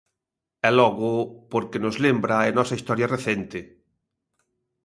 E 0.67 0.69
logo, 0.79 1.11
porque 1.51 1.81
nos 1.83 1.95
lembra 2.05 2.35
a 2.39 2.55
nosa 2.57 2.77
historia 2.79 3.11
recente. 3.15 3.59